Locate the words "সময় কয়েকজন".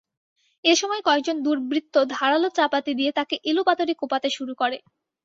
0.75-1.37